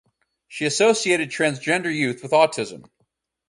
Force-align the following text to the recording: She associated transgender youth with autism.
She 0.47 0.65
associated 0.65 1.29
transgender 1.29 1.95
youth 1.95 2.23
with 2.23 2.31
autism. 2.31 2.89